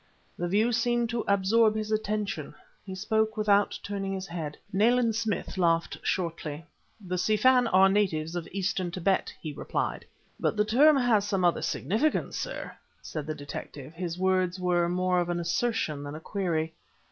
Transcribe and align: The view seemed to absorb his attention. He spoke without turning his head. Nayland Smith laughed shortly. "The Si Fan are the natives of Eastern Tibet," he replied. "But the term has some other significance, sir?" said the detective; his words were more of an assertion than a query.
The 0.35 0.47
view 0.47 0.71
seemed 0.71 1.11
to 1.11 1.23
absorb 1.27 1.75
his 1.75 1.91
attention. 1.91 2.55
He 2.83 2.95
spoke 2.95 3.37
without 3.37 3.77
turning 3.83 4.13
his 4.13 4.25
head. 4.25 4.57
Nayland 4.73 5.15
Smith 5.15 5.59
laughed 5.59 5.99
shortly. 6.01 6.65
"The 6.99 7.19
Si 7.19 7.37
Fan 7.37 7.67
are 7.67 7.87
the 7.87 7.93
natives 7.93 8.35
of 8.35 8.47
Eastern 8.51 8.89
Tibet," 8.89 9.31
he 9.39 9.53
replied. 9.53 10.05
"But 10.39 10.57
the 10.57 10.65
term 10.65 10.97
has 10.97 11.27
some 11.27 11.45
other 11.45 11.61
significance, 11.61 12.35
sir?" 12.35 12.75
said 13.03 13.27
the 13.27 13.35
detective; 13.35 13.93
his 13.93 14.17
words 14.17 14.59
were 14.59 14.89
more 14.89 15.19
of 15.19 15.29
an 15.29 15.39
assertion 15.39 16.01
than 16.01 16.15
a 16.15 16.19
query. 16.19 16.73